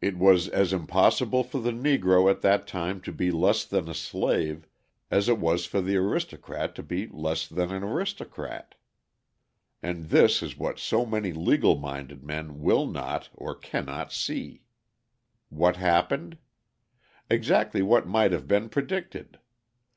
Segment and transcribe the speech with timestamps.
[0.00, 3.94] It was as impossible for the Negro at that time to be less than a
[3.94, 4.66] slave
[5.08, 8.74] as it was for the aristocrat to be less than an aristocrat.
[9.84, 14.62] And this is what so many legal minded men will not or cannot see.
[15.48, 16.38] What happened?
[17.30, 19.38] Exactly what might have been predicted.